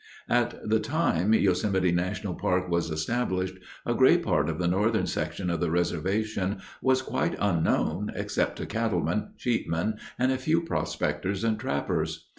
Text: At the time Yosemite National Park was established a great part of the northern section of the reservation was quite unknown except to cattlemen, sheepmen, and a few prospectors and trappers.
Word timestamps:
At 0.31 0.67
the 0.67 0.79
time 0.79 1.31
Yosemite 1.31 1.91
National 1.91 2.33
Park 2.33 2.67
was 2.69 2.89
established 2.89 3.59
a 3.85 3.93
great 3.93 4.23
part 4.23 4.49
of 4.49 4.57
the 4.57 4.67
northern 4.67 5.05
section 5.05 5.51
of 5.51 5.59
the 5.59 5.69
reservation 5.69 6.57
was 6.81 7.03
quite 7.03 7.35
unknown 7.37 8.11
except 8.15 8.55
to 8.55 8.65
cattlemen, 8.65 9.33
sheepmen, 9.37 9.99
and 10.17 10.31
a 10.31 10.39
few 10.39 10.63
prospectors 10.63 11.43
and 11.43 11.59
trappers. 11.59 12.25